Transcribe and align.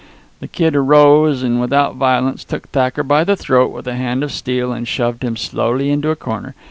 The 0.39 0.47
Kid 0.47 0.75
arose 0.75 1.43
and, 1.43 1.61
without 1.61 1.95
violence, 1.95 2.43
took 2.43 2.69
Thacker 2.69 3.03
by 3.03 3.23
the 3.23 3.35
throat 3.35 3.71
with 3.71 3.85
a 3.85 3.93
hand 3.93 4.23
of 4.23 4.31
steel, 4.31 4.71
and 4.71 4.87
shoved 4.87 5.21
him 5.23 5.37
slowly 5.37 5.91
into 5.91 6.09
a 6.09 6.15
corner. 6.15 6.55